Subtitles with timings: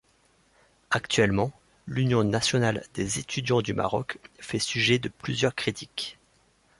[0.89, 1.51] Actuellement,
[1.85, 6.17] l'Union nationale des étudiants du Maroc fait sujet de plusieurs critiques.